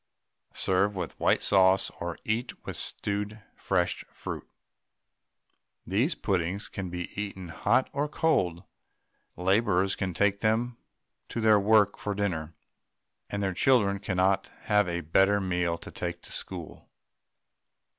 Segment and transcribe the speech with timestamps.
[0.55, 4.49] Serve with white sauce or eat with stewed fresh fruit.
[5.85, 8.63] These puddings can be eaten hot or cold;
[9.37, 10.75] labourers can take them
[11.29, 12.55] to their work for dinner,
[13.29, 16.89] and their children cannot have a better meal to take to school.